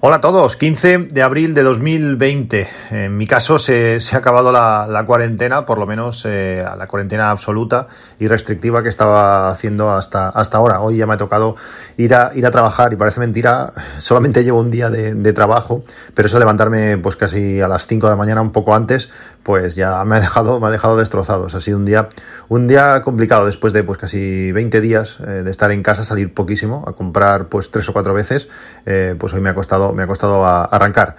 [0.00, 2.68] Hola a todos, 15 de abril de 2020.
[2.92, 7.32] En mi caso se, se ha acabado la, cuarentena, por lo menos eh, la cuarentena
[7.32, 7.88] absoluta
[8.20, 10.82] y restrictiva que estaba haciendo hasta, hasta ahora.
[10.82, 11.56] Hoy ya me ha tocado
[11.96, 15.82] ir a, ir a trabajar y parece mentira, solamente llevo un día de, de trabajo,
[16.14, 19.10] pero eso levantarme pues casi a las 5 de la mañana, un poco antes,
[19.42, 21.54] pues ya me ha dejado, me ha dejado destrozados.
[21.54, 22.06] Ha sido un día,
[22.48, 26.34] un día complicado después de pues casi 20 días eh, de estar en casa, salir
[26.34, 28.48] poquísimo, a comprar pues tres o cuatro veces,
[28.86, 31.16] eh, pues hoy me ha costado me ha costado arrancar.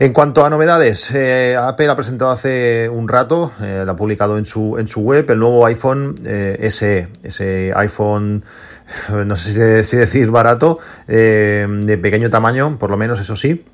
[0.00, 4.38] En cuanto a novedades, eh, Apple ha presentado hace un rato, eh, lo ha publicado
[4.38, 8.44] en su, en su web, el nuevo iPhone eh, SE, ese iPhone,
[9.26, 13.64] no sé si decir barato, eh, de pequeño tamaño, por lo menos eso sí,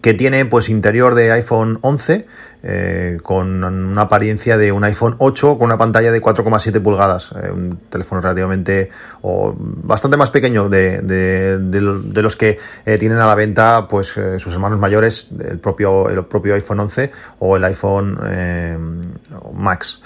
[0.00, 2.26] que tiene pues interior de iPhone 11
[2.62, 7.50] eh, con una apariencia de un iPhone 8 con una pantalla de 4,7 pulgadas, eh,
[7.50, 8.90] un teléfono relativamente
[9.22, 14.08] o bastante más pequeño de, de, de, los que eh, tienen a la venta pues
[14.08, 18.18] sus hermanos mayores, el propio, el propio iPhone 11 o el iPhone
[19.54, 20.00] Max.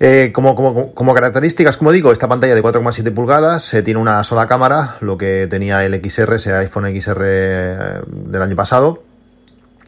[0.00, 4.22] Eh, como, como, como, características, como digo, esta pantalla de 4,7 pulgadas eh, tiene una
[4.22, 9.02] sola cámara, lo que tenía el XR, ese iPhone XR eh, del año pasado,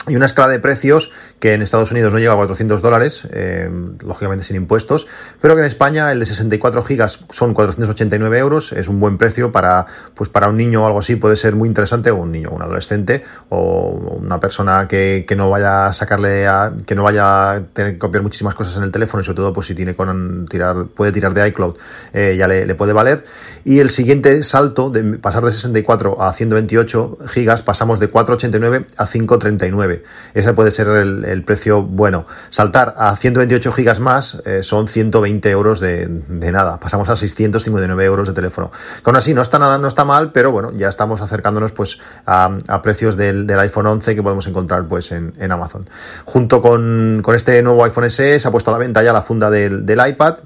[0.09, 3.71] y una escala de precios que en Estados Unidos no llega a 400 dólares, eh,
[4.03, 5.07] lógicamente sin impuestos,
[5.41, 9.53] pero que en España el de 64 gigas son 489 euros, es un buen precio
[9.53, 12.51] para, pues para un niño o algo así, puede ser muy interesante, o un niño,
[12.51, 13.91] un adolescente, o
[14.21, 17.99] una persona que, que no vaya a sacarle, a, que no vaya a tener que
[17.99, 21.13] copiar muchísimas cosas en el teléfono, y sobre todo pues si tiene con tirar, puede
[21.13, 21.77] tirar de iCloud,
[22.15, 23.25] eh, ya le, puede valer.
[23.65, 29.07] Y el siguiente salto, de pasar de 64 a 128 gigas, pasamos de 489 a
[29.07, 29.90] 539.
[30.35, 32.27] Ese puede ser el, precio bueno.
[32.51, 36.79] Saltar a 128 gigas más eh, son 120 euros de, nada.
[36.79, 38.71] Pasamos a 659 euros de teléfono.
[39.05, 42.51] Aún así no está nada, no está mal, pero bueno, ya estamos acercándonos pues a,
[42.83, 45.85] precios del, iPhone 11 que podemos encontrar pues en, Amazon.
[46.25, 49.23] Junto con, con, este nuevo iPhone SE se ha puesto a la venta ya la
[49.23, 50.37] funda del iPad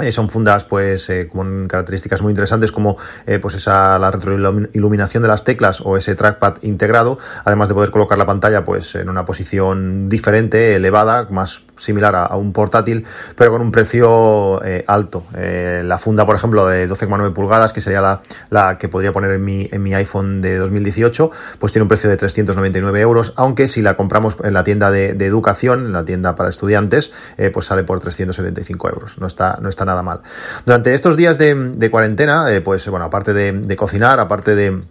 [0.00, 5.22] eh, son fundas pues eh, con características muy interesantes como eh, pues esa la retroiluminación
[5.22, 7.18] de las teclas o ese trackpad integrado.
[7.44, 12.34] Además de poder colocar la pantalla pues en una posición diferente elevada más similar a,
[12.36, 13.04] un portátil
[13.36, 15.24] pero con un precio alto.
[15.34, 19.44] La funda por ejemplo de 12,9 pulgadas que sería la, la que podría poner en
[19.44, 23.82] mi, en mi iPhone de 2018 pues tiene un precio de 399 euros aunque si
[23.82, 27.12] la compramos en la tienda de, de educación en la tienda para estudiantes
[27.52, 29.18] pues sale por 375 euros.
[29.18, 30.22] No está no está nada mal.
[30.64, 34.82] Durante estos días de, cuarentena, eh, pues bueno, aparte de cocinar, aparte de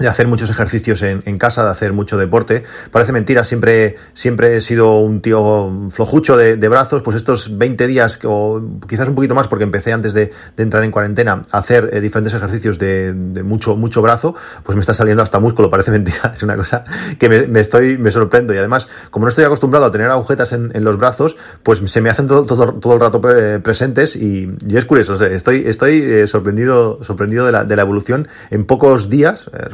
[0.00, 2.64] de hacer muchos ejercicios en, en, casa, de hacer mucho deporte.
[2.90, 7.86] Parece mentira, siempre, siempre he sido un tío flojucho de, de brazos, pues estos 20
[7.86, 11.58] días, o quizás un poquito más, porque empecé antes de, de entrar en cuarentena a
[11.58, 15.70] hacer eh, diferentes ejercicios de, de, mucho, mucho brazo, pues me está saliendo hasta músculo,
[15.70, 16.84] parece mentira, es una cosa
[17.18, 18.54] que me, me estoy, me sorprendo.
[18.54, 22.00] Y además, como no estoy acostumbrado a tener agujetas en, en los brazos, pues se
[22.00, 25.28] me hacen todo, todo, todo el rato pre presentes y, y, es curioso, o sea,
[25.28, 29.68] estoy, estoy eh, sorprendido, sorprendido de la, de la evolución en pocos días, eh,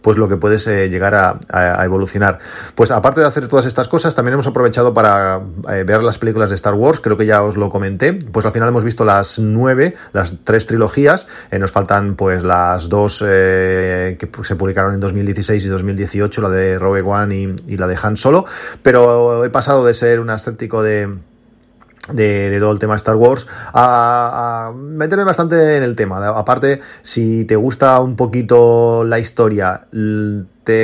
[0.00, 2.38] pues lo que puedes eh, llegar a, evolucionar.
[2.74, 5.40] Pues aparte de hacer todas estas cosas, también hemos aprovechado para
[5.70, 8.52] eh, ver las películas de Star Wars, creo que ya os lo comenté, pues al
[8.52, 14.30] final hemos visto las nueve, las tres trilogías, eh, nos faltan pues las dos que
[14.42, 18.16] se publicaron en 2016 y 2018, la de Rogue One y, y la de Han
[18.16, 18.44] Solo,
[18.82, 21.08] pero he pasado de ser un escéptico de
[22.12, 26.26] de, todo el tema Star Wars a, meterme bastante en el tema.
[26.28, 29.86] Aparte, si te gusta un poquito la historia,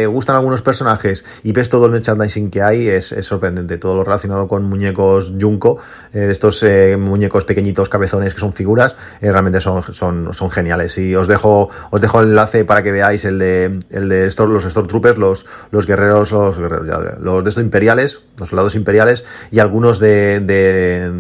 [0.07, 3.79] gustan algunos personajes y ves todo el merchandising que hay, es, sorprendente.
[3.79, 5.79] Todo lo relacionado con muñecos Junko,
[6.13, 10.97] eh, estos eh, muñecos pequeñitos, cabezones que son figuras, eh, realmente son, son, son geniales.
[10.99, 14.49] Y os dejo, os dejo el enlace para que veáis el de, el de Stor,
[14.49, 19.25] los Stormtroopers, los, los guerreros, los guerreros, ya, los de estos imperiales, los soldados imperiales
[19.51, 21.11] y algunos de,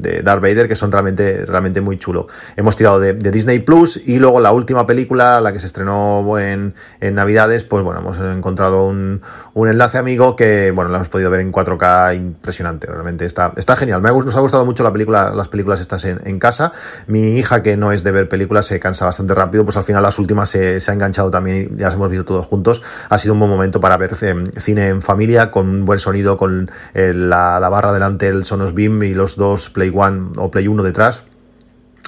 [0.00, 2.28] de Darth Vader que son realmente, realmente muy chulo.
[2.56, 6.74] Hemos tirado de, Disney Plus y luego la última película, la que se estrenó en,
[7.00, 9.22] en Navidades, pues bueno, hemos encontrado un,
[9.54, 13.76] un, enlace amigo que, bueno, lo hemos podido ver en 4K impresionante, realmente está, está
[13.76, 14.00] genial.
[14.00, 16.72] Me ha, nos ha gustado mucho la película, las películas estas en, casa.
[17.06, 20.02] Mi hija, que no es de ver películas, se cansa bastante rápido, pues al final
[20.02, 22.82] las últimas se, se ha enganchado también, ya las hemos visto todos juntos.
[23.08, 26.36] Ha sido un buen momento para ver eh, cine en familia, con un buen sonido,
[26.36, 30.50] con eh, la, la, barra delante, el Sonos Beam y los dos Play One o
[30.50, 31.24] Play 1 detrás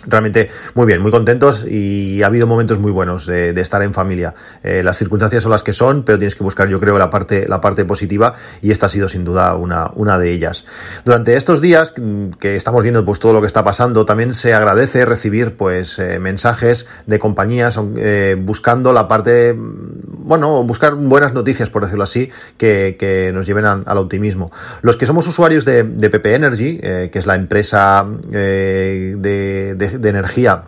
[0.09, 4.35] realmente muy bien, muy contentos y ha habido momentos muy buenos de, estar en familia.
[4.63, 7.47] Eh, las circunstancias son las que son, pero tienes que buscar, yo creo, la parte,
[7.49, 10.65] la parte positiva y esta ha sido sin duda una, una de ellas.
[11.05, 14.55] Durante estos días mm, que estamos viendo pues todo lo que está pasando, también se
[14.55, 21.35] agradece recibir pues eh, mensajes de compañías eh, buscando la parte, mm, bueno, buscar buenas
[21.35, 22.97] noticias, por decirlo así, que,
[23.35, 24.51] nos lleven al optimismo.
[24.83, 30.65] Los que somos usuarios de, PP Energy, que es la empresa de de energía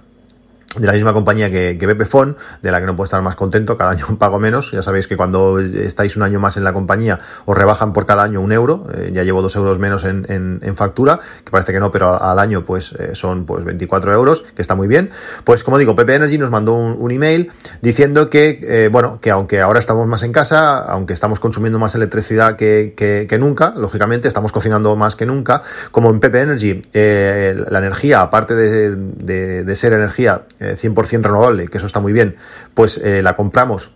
[0.76, 3.76] de la misma compañía que, que Pepefon, de la que no puedo estar más contento,
[3.76, 4.70] cada año pago menos.
[4.70, 8.22] Ya sabéis que cuando estáis un año más en la compañía os rebajan por cada
[8.22, 8.86] año un euro.
[8.94, 12.38] Eh, ya llevo dos euros menos en, en, factura, que parece que no, pero al
[12.38, 15.10] año pues eh, son pues 24 euros, que está muy bien.
[15.42, 17.50] Pues como digo, Pepe Energy nos mandó un, email
[17.82, 21.96] diciendo que, eh, bueno, que aunque ahora estamos más en casa, aunque estamos consumiendo más
[21.96, 27.78] electricidad que, que, nunca, lógicamente estamos cocinando más que nunca, como en Pepe Energy la
[27.80, 32.36] energía, aparte de, de ser energía 100% eh, renovable, que eso está muy bien,
[32.74, 33.90] pues eh, la compramos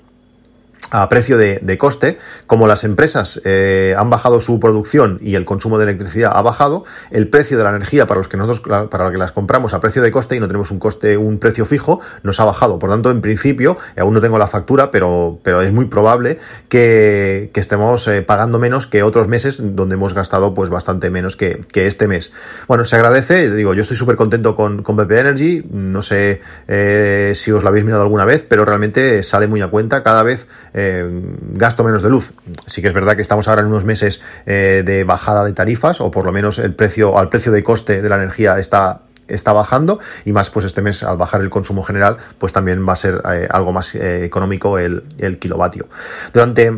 [0.90, 5.78] a precio de, coste, como las empresas eh, han bajado su producción y el consumo
[5.78, 9.19] de electricidad ha bajado, el precio de la energía para los que nosotros para que
[9.19, 12.38] las compramos a precio de coste y no tenemos un coste, un precio fijo, nos
[12.40, 12.78] ha bajado.
[12.78, 16.38] Por tanto, en principio, aún no tengo la factura, pero, pero es muy probable
[16.69, 21.60] que, estemos eh, pagando menos que otros meses donde hemos gastado pues bastante menos que,
[21.75, 22.32] este mes.
[22.69, 27.32] Bueno, se agradece, digo, yo estoy súper contento con, con BP Energy, no sé eh,
[27.34, 30.46] si os lo habéis mirado alguna vez, pero realmente sale muy a cuenta cada vez
[30.74, 31.08] eh,
[31.52, 32.32] gasto menos de luz.
[32.66, 36.00] Sí que es verdad que estamos ahora en unos meses eh, de bajada de tarifas,
[36.00, 39.54] o por lo menos el precio, al precio de coste de la energía está está
[39.54, 42.96] bajando y más pues este mes al bajar el consumo general pues también va a
[42.96, 45.88] ser eh, algo más económico el, el kilovatio
[46.34, 46.74] durante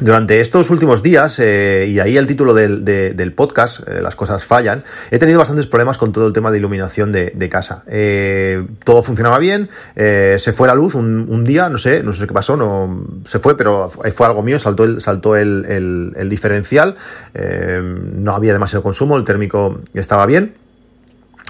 [0.00, 4.44] durante estos últimos días, eh, y ahí el título del, del podcast, eh, Las cosas
[4.44, 7.84] fallan, he tenido bastantes problemas con todo el tema de iluminación de, casa.
[7.86, 12.34] Eh, todo funcionaba bien, se fue la luz un, día, no sé, no sé qué
[12.34, 16.96] pasó, no se fue, pero fue algo mío, saltó el, saltó el, el, el diferencial,
[17.34, 20.63] no había demasiado consumo, el térmico estaba bien.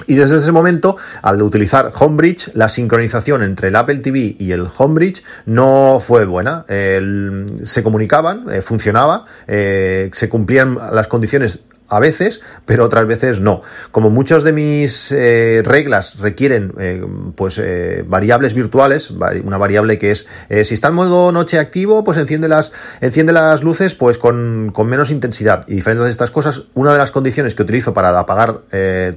[0.06, 4.66] Y desde ese momento, al utilizar Homebridge, la sincronización entre el Apple TV y el
[4.76, 6.64] Homebridge no fue buena.
[6.66, 13.62] se comunicaban, eh, funcionaba, eh, se cumplían las condiciones a veces, pero otras veces no.
[13.90, 17.04] Como muchas de mis eh, reglas requieren eh,
[17.36, 17.60] pues
[18.06, 20.26] variables virtuales, una variable que es
[20.64, 24.88] si está en modo noche activo, pues enciende las, enciende las luces pues con, con,
[24.88, 25.64] menos intensidad.
[25.68, 28.62] Y diferentes de estas cosas, una de las condiciones que utilizo para apagar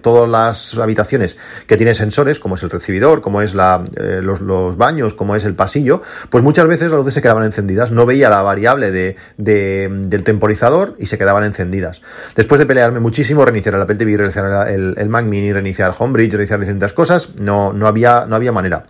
[0.01, 3.83] todas las habitaciones que tiene sensores, como es el recibidor, como es la,
[4.21, 7.91] los, los, baños, como es el pasillo, pues muchas veces las luces se quedaban encendidas.
[7.91, 12.01] No veía la variable de, de, del temporizador y se quedaban encendidas.
[12.35, 16.33] Después de pelearme muchísimo, reiniciar el Apple TV, reiniciar el, el Mac Mini, reiniciar Homebridge,
[16.33, 18.85] reiniciar distintas cosas, no, no, había, no había manera.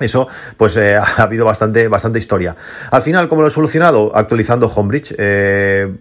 [0.00, 2.56] Eso, pues eh, ha habido bastante, bastante historia.
[2.90, 4.12] Al final, ¿cómo lo he solucionado?
[4.14, 5.14] Actualizando Homebridge.
[5.18, 5.94] Eh,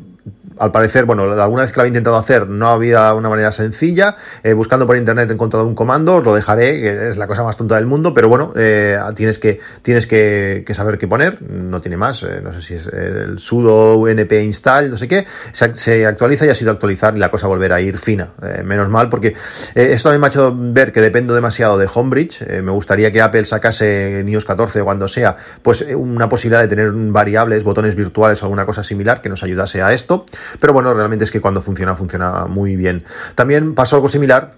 [0.60, 4.16] al parecer, bueno, alguna vez que lo había intentado hacer no había una manera sencilla.
[4.44, 7.44] Eh, buscando por internet he encontrado un comando, os lo dejaré, que es la cosa
[7.44, 11.82] más tonta del mundo, pero bueno, eh, tienes, que, tienes que, saber qué poner, no
[11.82, 16.06] tiene más, eh, no sé si es el sudo np install, no sé qué, se,
[16.06, 18.30] actualiza y ha sido actualizar y la cosa volverá a ir fina.
[18.64, 19.36] menos mal, porque
[19.76, 22.62] esto a mí me ha hecho ver que dependo demasiado de Homebridge.
[22.62, 26.68] me gustaría que Apple sacase en iOS 14 o cuando sea, pues una posibilidad de
[26.68, 30.19] tener variables, botones virtuales o alguna cosa similar que nos ayudase a esto.
[30.60, 33.04] Pero bueno, realmente es que cuando funciona, funciona muy bien.
[33.36, 34.54] También pasó algo similar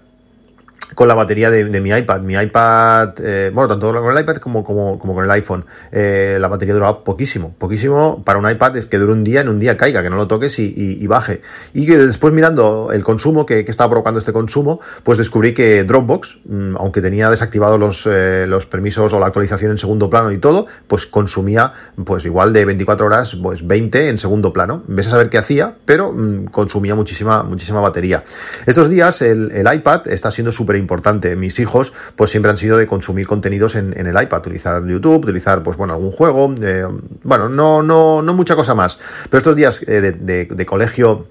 [0.94, 2.20] con la batería de, mi iPad.
[2.22, 6.74] Mi iPad, eh, bueno, tanto con el iPad como, con el iPhone, eh, la batería
[6.74, 7.54] duraba poquísimo.
[7.58, 10.16] Poquísimo para un iPad es que dure un día, en un día caiga, que no
[10.16, 11.42] lo toques y, baje.
[11.74, 16.38] Y que después mirando el consumo que, estaba provocando este consumo, pues descubrí que Dropbox,
[16.44, 20.38] mm, aunque tenía desactivados los, eh, los permisos o la actualización en segundo plano y
[20.38, 21.72] todo, pues consumía
[22.04, 24.82] pues igual de 24 horas, pues 20 en segundo plano.
[24.86, 28.22] Ves a saber qué hacía, pero mm, consumía muchísima, muchísima batería.
[28.66, 31.34] Estos días el, el iPad está siendo súper importante.
[31.36, 35.62] Mis hijos, pues siempre han sido de consumir contenidos en, el iPad, utilizar YouTube, utilizar,
[35.62, 36.86] pues bueno, algún juego, eh,
[37.22, 38.98] bueno, no, no, no mucha cosa más.
[39.30, 41.28] Pero estos días eh, de colegio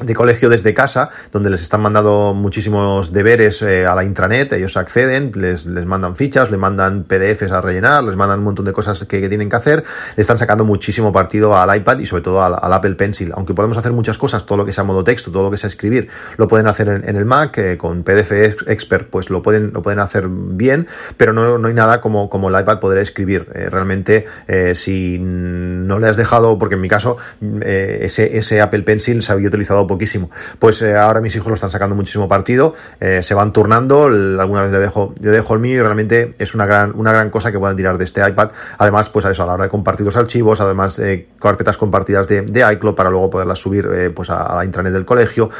[0.00, 4.76] de colegio desde casa, donde les están mandando muchísimos deberes eh, a la intranet, ellos
[4.76, 8.74] acceden, les, les mandan fichas, les mandan PDFs a rellenar, les mandan un montón de
[8.74, 9.84] cosas que, tienen que hacer,
[10.16, 13.32] le están sacando muchísimo partido al iPad y sobre todo al, Apple Pencil.
[13.34, 15.68] Aunque podemos hacer muchas cosas, todo lo que sea modo texto, todo lo que sea
[15.68, 18.32] escribir, lo pueden hacer en, el Mac, eh, con PDF
[18.66, 22.50] Expert, pues lo pueden, lo pueden hacer bien, pero no, no hay nada como, como
[22.50, 23.48] el iPad poder escribir.
[23.54, 24.26] Eh, realmente,
[24.74, 27.16] si no le has dejado, porque en mi caso,
[27.62, 30.30] ese, ese Apple Pencil se había utilizado poquísimo.
[30.58, 34.62] Pues eh, ahora mis hijos lo están sacando muchísimo partido, eh, se van turnando, alguna
[34.62, 37.52] vez le dejo, le dejo el mío y realmente es una gran, una gran cosa
[37.52, 38.50] que puedan tirar de este iPad.
[38.78, 42.28] Además, pues a eso, a la hora de compartir los archivos, además de carpetas compartidas
[42.28, 45.50] de, de, iCloud para luego poderlas subir pues a, la intranet del colegio,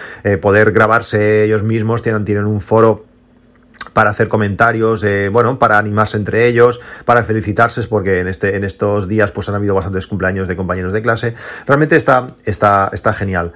[0.40, 3.04] poder grabarse ellos mismos, tienen, tienen un foro
[3.96, 8.62] para hacer comentarios, eh, bueno, para animarse entre ellos, para felicitarse, porque en, este, en
[8.62, 11.34] estos días pues han habido bastantes cumpleaños de compañeros de clase.
[11.66, 13.54] Realmente está, está, está genial.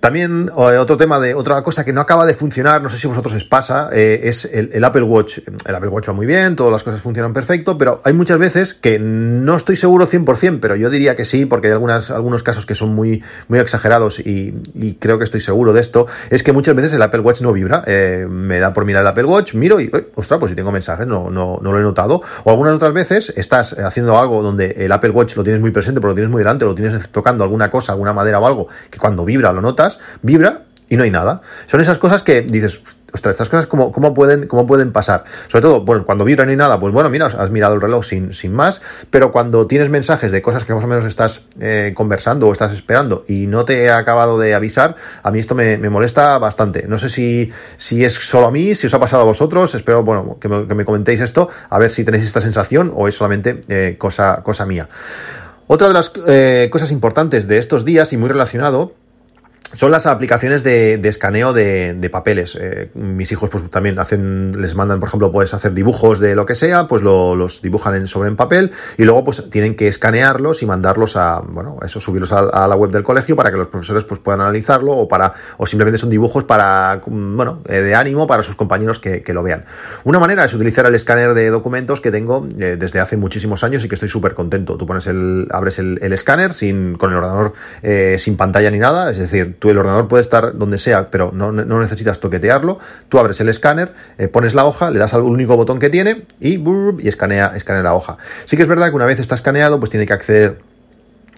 [0.00, 3.08] También eh, otro tema de otra cosa que no acaba de funcionar, no sé si
[3.08, 5.38] a vosotros os pasa, eh, es el, Apple Watch.
[5.66, 8.74] El Apple Watch va muy bien, todas las cosas funcionan perfecto, pero hay muchas veces
[8.74, 12.64] que no estoy seguro 100%, pero yo diría que sí, porque hay algunas, algunos casos
[12.64, 14.52] que son muy, muy exagerados y,
[15.00, 17.82] creo que estoy seguro de esto, es que muchas veces el Apple Watch no vibra.
[17.86, 21.06] Eh, me da por mirar el Apple Watch, miro y, ostras, pues si tengo mensajes,
[21.06, 22.22] no, no, no lo he notado.
[22.44, 26.00] O algunas otras veces estás haciendo algo donde el Apple Watch lo tienes muy presente,
[26.00, 28.98] pero lo tienes muy delante, lo tienes tocando alguna cosa, alguna madera o algo, que
[28.98, 29.87] cuando vibra lo notas
[30.22, 31.42] vibra y no hay nada.
[31.66, 32.80] Son esas cosas que dices,
[33.12, 35.24] ostras, estas cosas cómo, cómo, pueden, cómo pueden pasar.
[35.48, 38.04] Sobre todo, bueno, cuando vibra no hay nada, pues bueno, mira, has mirado el reloj
[38.04, 38.80] sin, sin más,
[39.10, 42.72] pero cuando tienes mensajes de cosas que más o menos estás eh, conversando o estás
[42.72, 46.86] esperando y no te he acabado de avisar, a mí esto me, molesta bastante.
[46.88, 50.02] No sé si, si es solo a mí, si os ha pasado a vosotros, espero,
[50.02, 53.96] bueno, que me, comentéis esto, a ver si tenéis esta sensación o es solamente eh,
[53.98, 54.88] cosa, cosa mía.
[55.66, 58.94] Otra de las eh, cosas importantes de estos días y muy relacionado
[59.74, 62.56] son las aplicaciones de, escaneo de, papeles.
[62.58, 66.46] Eh, mis hijos pues también hacen, les mandan, por ejemplo, puedes hacer dibujos de lo
[66.46, 70.66] que sea, pues los dibujan sobre en papel y luego pues tienen que escanearlos y
[70.66, 74.20] mandarlos a, bueno, eso, subirlos a, la web del colegio para que los profesores pues
[74.20, 78.54] puedan analizarlo o para, o simplemente son dibujos para, bueno, eh, de ánimo para sus
[78.54, 79.66] compañeros que, lo vean.
[80.04, 83.84] Una manera es utilizar el escáner de documentos que tengo eh, desde hace muchísimos años
[83.84, 84.78] y que estoy súper contento.
[84.78, 87.52] Tú pones el, abres el, escáner sin, con el ordenador
[88.16, 91.52] sin pantalla ni nada, es decir, tú el ordenador puede estar donde sea, pero no,
[91.52, 92.78] necesitas toquetearlo.
[93.08, 96.26] Tú abres el escáner, eh, pones la hoja, le das al único botón que tiene
[96.40, 98.18] y, y escanea, escanea la hoja.
[98.44, 100.58] Sí que es verdad que una vez está escaneado, pues tiene que acceder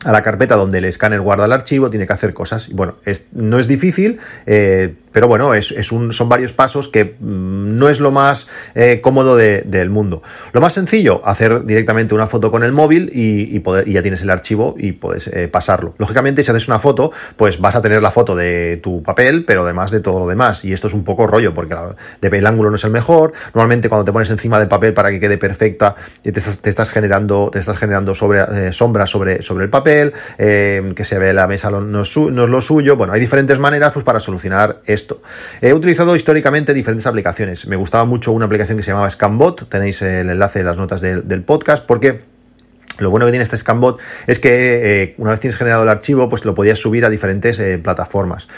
[0.05, 2.69] a la carpeta donde el escáner guarda el archivo, tiene que hacer cosas.
[2.69, 2.97] Y bueno,
[3.33, 7.89] no es difícil, eh, pero bueno, es, es un, son varios pasos que mm, no
[7.89, 10.23] es lo más eh, cómodo del mundo.
[10.53, 14.23] Lo más sencillo, hacer directamente una foto con el móvil y, poder, y ya tienes
[14.23, 15.95] el archivo y puedes eh, pasarlo.
[15.99, 19.65] Lógicamente, si haces una foto, pues vas a tener la foto de tu papel, pero
[19.65, 20.65] además de todo lo demás.
[20.65, 21.75] Y esto es un poco rollo, porque
[22.23, 23.33] el ángulo no es el mejor.
[23.55, 26.91] Normalmente cuando te pones encima del papel para que quede perfecta, te estás, te estás
[26.91, 29.90] generando, te estás generando sobre, sombras sobre, sobre el papel,
[30.37, 32.97] que se ve la mesa no no es lo suyo.
[32.97, 35.23] Bueno, hay diferentes maneras pues, para solucionar esto
[35.61, 37.67] He utilizado históricamente diferentes aplicaciones.
[37.67, 39.69] Me gustaba mucho una aplicación que se llamaba Scanbot.
[39.69, 42.21] Tenéis el enlace en las notas del, podcast porque
[42.99, 46.29] lo bueno que tiene este Scanbot es que eh, una vez tienes generado el archivo,
[46.29, 48.49] pues lo podías subir a diferentes eh, plataformas.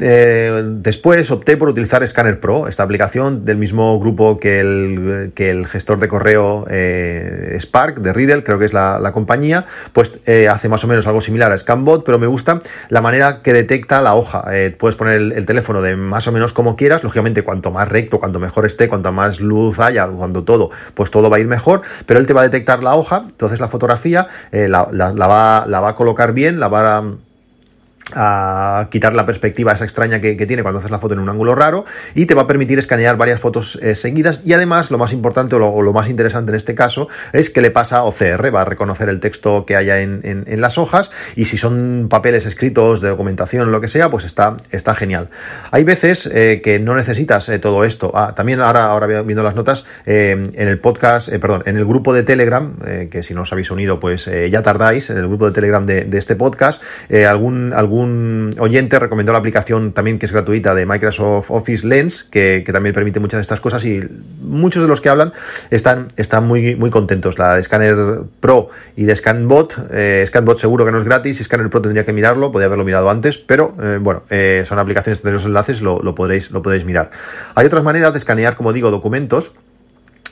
[0.00, 5.50] Eh, después opté por utilizar Scanner Pro, esta aplicación del mismo grupo que el, que
[5.50, 10.48] el gestor de correo eh, Spark de Riddle, creo que es la, compañía, pues eh,
[10.48, 12.58] hace más o menos algo similar a Scanbot, pero me gusta
[12.88, 14.44] la manera que detecta la hoja.
[14.78, 18.40] puedes poner el, teléfono de más o menos como quieras, lógicamente cuanto más recto, cuanto
[18.40, 22.18] mejor esté, cuanto más luz haya, cuando todo, pues todo va a ir mejor, pero
[22.18, 25.94] él te va a detectar la hoja, entonces la fotografía la, va, la va a
[25.94, 27.04] colocar bien, la va a
[28.14, 31.54] a quitar la perspectiva esa extraña que, tiene cuando haces la foto en un ángulo
[31.54, 35.12] raro y te va a permitir escanear varias fotos eh, seguidas y además lo más
[35.12, 38.64] importante o lo, más interesante en este caso es que le pasa OCR, va a
[38.64, 43.72] reconocer el texto que haya en, las hojas y si son papeles escritos de documentación
[43.72, 45.30] lo que sea pues está, está genial.
[45.70, 48.10] Hay veces eh, que no necesitas eh, todo esto.
[48.14, 52.22] Ah, también ahora, ahora viendo las notas en el podcast, perdón, en el grupo de
[52.22, 52.76] Telegram,
[53.10, 56.04] que si no os habéis unido pues ya tardáis, en el grupo de Telegram de,
[56.04, 60.86] de este podcast, algún, algún un oyente recomendó la aplicación también que es gratuita de
[60.86, 64.00] Microsoft Office Lens, que, también permite muchas de estas cosas y
[64.40, 65.32] muchos de los que hablan
[65.70, 67.38] están, están muy, muy contentos.
[67.38, 71.70] La de Scanner Pro y de ScanBot, eh, ScanBot seguro que no es gratis, Scanner
[71.70, 75.42] Pro tendría que mirarlo, podría haberlo mirado antes, pero eh, bueno, eh, son aplicaciones, tendréis
[75.42, 77.10] los enlaces, lo, lo, podréis, lo podréis mirar.
[77.54, 79.52] Hay otras maneras de escanear, como digo, documentos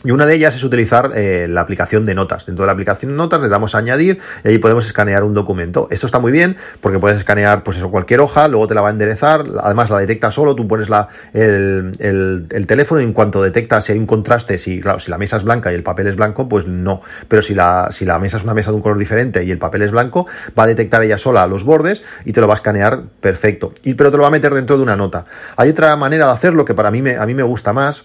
[0.05, 2.47] y una de ellas es utilizar eh, la aplicación de notas.
[2.47, 5.35] Dentro de la aplicación de notas le damos a añadir y ahí podemos escanear un
[5.35, 5.89] documento.
[5.91, 8.89] Esto está muy bien porque puedes escanear pues eso, cualquier hoja, luego te la va
[8.89, 13.43] a enderezar, además la detecta solo, tú pones la, el, el, teléfono y en cuanto
[13.43, 16.07] detecta si hay un contraste, si, claro, si la mesa es blanca y el papel
[16.07, 17.01] es blanco, pues no.
[17.29, 19.59] Pero si la, si la mesa es una mesa de un color diferente y el
[19.59, 20.27] papel es blanco,
[20.59, 23.73] va a detectar ella sola los bordes y te lo va a escanear perfecto.
[23.83, 25.27] Y, pero te lo va a meter dentro de una nota.
[25.57, 28.05] Hay otra manera de hacerlo que para mí me, a mí me gusta más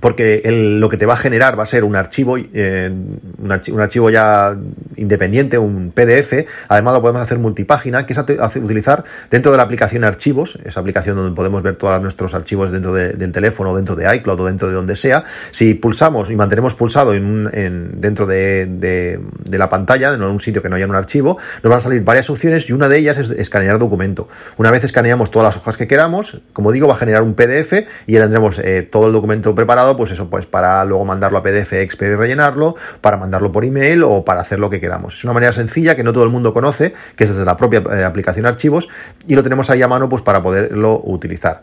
[0.00, 0.42] porque
[0.78, 2.90] lo que te va a generar va a ser un archivo, eh,
[3.38, 4.56] un, archivo, ya
[4.96, 6.46] independiente, un PDF.
[6.68, 8.18] Además lo podemos hacer multipágina, que es
[8.56, 12.92] utilizar dentro de la aplicación archivos, esa aplicación donde podemos ver todos nuestros archivos dentro
[12.92, 15.24] del teléfono, dentro de iCloud o dentro de donde sea.
[15.50, 20.76] Si pulsamos y mantenemos pulsado en, dentro de, la pantalla, en un sitio que no
[20.76, 23.78] haya un archivo, nos van a salir varias opciones y una de ellas es escanear
[23.78, 24.28] documento.
[24.56, 27.72] Una vez escaneamos todas las hojas que queramos, como digo, va a generar un PDF
[28.06, 31.42] y ya tendremos eh, todo el documento preparado pues eso, pues para luego mandarlo a
[31.42, 34.85] PDF Expert y rellenarlo, para mandarlo por email o para hacer lo que queramos.
[35.16, 37.82] Es una manera sencilla que no todo el mundo conoce, que es desde la propia
[37.92, 38.88] eh, aplicación archivos,
[39.26, 41.62] y lo tenemos ahí a mano pues para poderlo utilizar.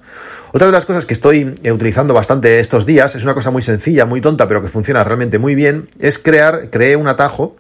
[0.51, 3.62] Otra de las cosas que estoy eh, utilizando bastante estos días, es una cosa muy
[3.62, 7.56] sencilla, muy tonta, pero que funciona realmente muy bien, es crear, creé un atajo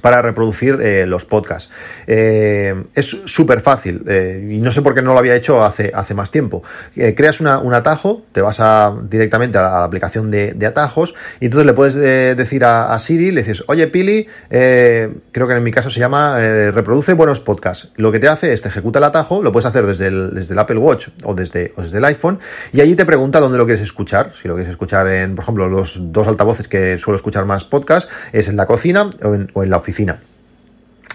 [0.00, 1.70] para reproducir eh, los podcasts.
[2.06, 5.90] Eh, es súper fácil eh, y no sé por qué no lo había hecho hace,
[5.94, 6.62] hace más tiempo.
[6.94, 8.60] creas un atajo, te vas
[9.08, 13.64] directamente a la, aplicación de, atajos y entonces le puedes decir a, Siri, le dices,
[13.68, 16.38] oye Pili, creo que en mi caso se llama
[16.70, 17.90] reproduce buenos podcasts.
[17.96, 20.52] Lo que te hace es te ejecuta el atajo, lo puedes hacer desde el, desde
[20.52, 22.38] el Apple Watch o desde, desde el iPhone
[22.72, 24.32] y allí te pregunta dónde lo quieres escuchar.
[24.34, 28.10] Si lo quieres escuchar en, por ejemplo, los dos altavoces que suelo escuchar más podcast
[28.32, 30.20] es en la cocina o en, o en la oficina.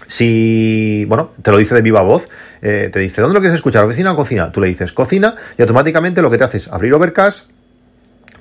[0.06, 2.28] Si, bueno, te lo dice de viva voz,
[2.60, 3.84] eh, te dice, ¿dónde lo quieres escuchar?
[3.84, 4.52] ¿Oficina o cocina?
[4.52, 7.48] Tú le dices cocina y automáticamente lo que te hace es abrir Overcast,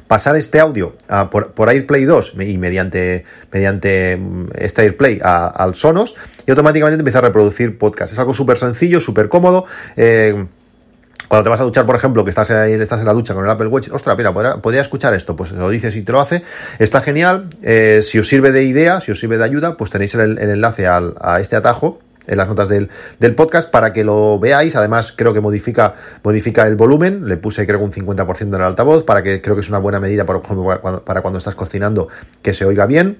[0.08, 0.96] pasar este audio
[1.32, 6.16] por, AirPlay 2 y mediante, mediante mm, este AirPlay al Sonos
[6.46, 8.14] y automáticamente te empieza a reproducir podcast.
[8.14, 9.66] Es algo súper sencillo, súper cómodo.
[9.96, 10.46] Eh,
[11.34, 13.50] cuando te vas a duchar, por ejemplo, que estás, estás en la ducha con el
[13.50, 15.36] Apple Watch, ostras, mira, ¿podría, escuchar esto?
[15.36, 16.44] Pues lo dices y te lo hace.
[16.78, 17.48] Está genial.
[17.64, 20.86] Eh, si os sirve de idea, si os sirve de ayuda, pues tenéis el, enlace
[20.86, 21.98] a este atajo
[22.28, 22.90] en las notas del,
[23.36, 24.76] podcast para que lo veáis.
[24.76, 27.28] Además, creo que modifica, modifica el volumen.
[27.28, 30.00] Le puse, creo un 50% en el altavoz para que creo que es una buena
[30.00, 30.40] medida para,
[31.04, 32.10] para cuando estás cocinando
[32.44, 33.18] que se oiga bien.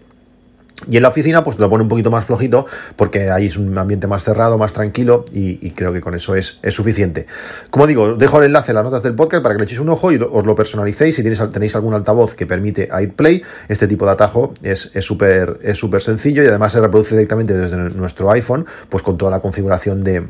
[0.90, 2.66] Y en la oficina, pues lo pone un poquito más flojito,
[2.96, 6.60] porque ahí es un ambiente más cerrado, más tranquilo, y, creo que con eso es,
[6.70, 7.26] suficiente.
[7.70, 9.90] Como digo, dejo el enlace en las notas del podcast para que le echéis un
[9.90, 11.16] ojo y os lo personalicéis.
[11.16, 15.78] Si tenéis, tenéis algún altavoz que permite AirPlay, este tipo de atajo es súper es
[15.78, 20.04] súper sencillo y además se reproduce directamente desde nuestro iPhone, pues con toda la configuración
[20.04, 20.24] de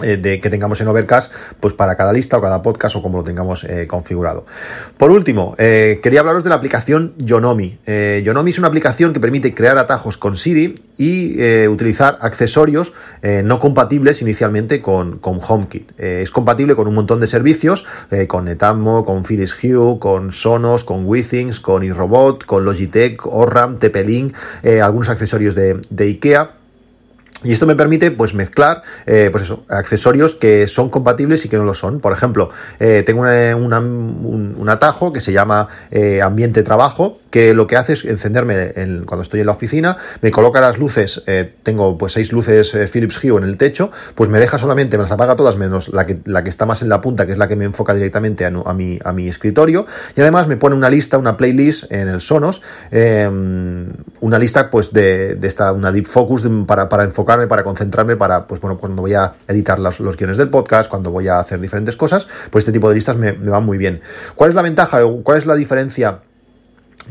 [0.00, 3.24] de que tengamos en Overcast, pues para cada lista o cada podcast o como lo
[3.24, 4.44] tengamos eh, configurado.
[4.98, 7.78] Por último, eh, quería hablaros de la aplicación Yonomi.
[8.22, 14.22] Yonomi es una aplicación que permite crear atajos con Siri y utilizar accesorios no compatibles
[14.22, 15.98] inicialmente con, con HomeKit.
[15.98, 17.84] es compatible con un montón de servicios,
[18.28, 24.34] con Netatmo, con Philips Hue, con Sonos, con Withings, con iRobot, con Logitech, Orram, TP-Link,
[24.82, 26.50] algunos accesorios de, de IKEA
[27.44, 31.56] y esto me permite pues mezclar eh, pues eso, accesorios que son compatibles y que
[31.56, 32.00] no lo son.
[32.00, 37.76] Por ejemplo, eh, tengo un, atajo que se llama eh, ambiente trabajo, que lo que
[37.76, 38.72] hace es encenderme
[39.04, 41.22] cuando estoy en la oficina, me coloca las luces,
[41.62, 45.12] tengo pues seis luces Philips Hue en el techo, pues me deja solamente, me las
[45.12, 47.46] apaga todas menos la que, la que está más en la punta, que es la
[47.46, 51.18] que me enfoca directamente a, mi, a mi escritorio, y además me pone una lista,
[51.18, 56.88] una playlist en el Sonos, una lista pues de, de esta, una deep focus para,
[56.88, 60.48] para enfocar para concentrarme, para, pues bueno, cuando voy a editar los, los guiones del
[60.48, 63.78] podcast, cuando voy a hacer diferentes cosas, pues este tipo de listas me, van muy
[63.78, 64.00] bien.
[64.34, 66.20] ¿Cuál es la ventaja o cuál es la diferencia?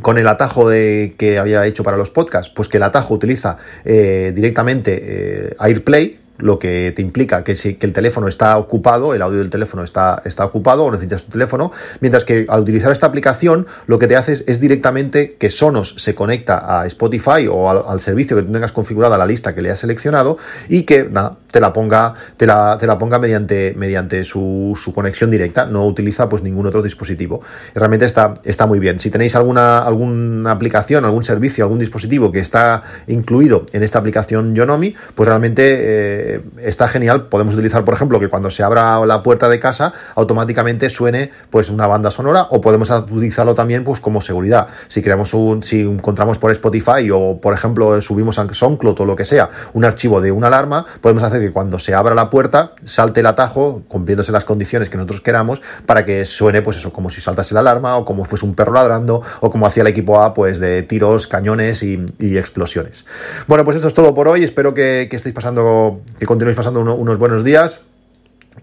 [0.01, 3.55] con el atajo de, que había hecho para los podcasts, pues que el atajo utiliza
[3.85, 9.13] eh, directamente eh, AirPlay, lo que te implica que, si, que el teléfono está ocupado,
[9.13, 11.71] el audio del teléfono está, está ocupado o necesitas tu teléfono,
[12.02, 16.15] mientras que al utilizar esta aplicación lo que te hace es, directamente que Sonos se
[16.15, 19.80] conecta a Spotify o al, servicio que tú tengas configurada la lista que le has
[19.80, 20.38] seleccionado
[20.69, 21.10] y que
[21.52, 25.86] te la ponga, te la, te la ponga mediante, mediante su, su, conexión directa, no
[25.86, 27.41] utiliza pues ningún otro dispositivo.
[27.74, 29.00] realmente está, está muy bien.
[29.00, 34.56] Si tenéis alguna, alguna aplicación, algún servicio, algún dispositivo que está incluido en esta aplicación
[34.56, 35.63] Yonomi, pues realmente...
[35.63, 37.27] Eh, eh, está genial.
[37.27, 41.69] Podemos utilizar, por ejemplo, que cuando se abra la puerta de casa automáticamente suene pues
[41.69, 44.67] una banda sonora o podemos utilizarlo también pues como seguridad.
[44.88, 49.15] Si creamos un, si encontramos por Spotify o por ejemplo subimos a SoundCloud o lo
[49.15, 52.71] que sea un archivo de una alarma, podemos hacer que cuando se abra la puerta
[52.83, 57.09] salte el atajo cumpliéndose las condiciones que nosotros queramos para que suene pues eso como
[57.09, 60.21] si saltase la alarma o como fuese un perro ladrando o como hacía el equipo
[60.21, 63.05] A pues de tiros, cañones y, explosiones.
[63.47, 64.43] Bueno pues eso es todo por hoy.
[64.43, 67.82] Espero que, que estéis pasando que continuéis pasando unos buenos días.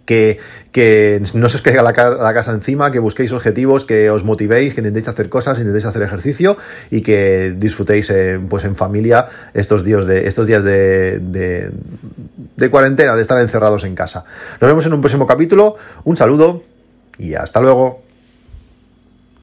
[0.07, 0.39] Que,
[1.35, 5.09] no se os caiga la, casa encima, que busquéis objetivos, que os motivéis, que intentéis
[5.09, 6.57] hacer cosas, intentéis hacer ejercicio
[6.91, 8.13] y que disfrutéis
[8.49, 13.95] pues en familia estos días de estos días de, de cuarentena, de estar encerrados en
[13.95, 14.25] casa.
[14.61, 15.77] Nos vemos en un próximo capítulo.
[16.05, 16.63] Un saludo
[17.19, 18.12] y hasta luego.